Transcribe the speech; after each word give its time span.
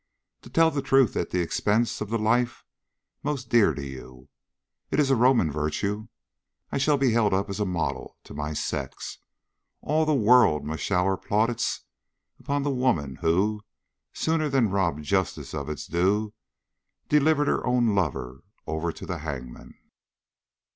To 0.41 0.49
tell 0.49 0.71
the 0.71 0.81
truth 0.81 1.15
at 1.15 1.29
the 1.29 1.41
expense 1.41 2.01
of 2.01 2.09
the 2.09 2.17
life 2.17 2.65
most 3.21 3.49
dear 3.49 3.75
to 3.75 3.85
you. 3.85 4.29
It 4.89 4.99
is 4.99 5.11
a 5.11 5.15
Roman 5.15 5.51
virtue! 5.51 6.07
I 6.71 6.79
shall 6.79 6.97
be 6.97 7.11
held 7.11 7.35
up 7.35 7.51
as 7.51 7.59
a 7.59 7.67
model 7.67 8.17
to 8.23 8.33
my 8.33 8.53
sex. 8.53 9.19
All 9.79 10.07
the 10.07 10.15
world 10.15 10.65
must 10.65 10.81
shower 10.81 11.17
plaudits 11.17 11.81
upon 12.39 12.63
the 12.63 12.71
woman 12.71 13.17
who, 13.17 13.61
sooner 14.11 14.49
than 14.49 14.71
rob 14.71 15.03
justice 15.03 15.53
of 15.53 15.69
its 15.69 15.85
due, 15.85 16.33
delivered 17.07 17.47
her 17.47 17.63
own 17.63 17.93
lover 17.93 18.41
over 18.65 18.91
to 18.91 19.05
the 19.05 19.19
hangman." 19.19 19.75